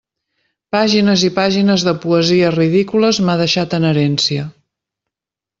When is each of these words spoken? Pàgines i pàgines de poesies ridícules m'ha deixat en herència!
Pàgines 0.75 1.25
i 1.27 1.29
pàgines 1.35 1.85
de 1.89 1.93
poesies 2.07 2.57
ridícules 2.57 3.23
m'ha 3.29 3.39
deixat 3.45 3.79
en 3.81 3.89
herència! 3.91 4.51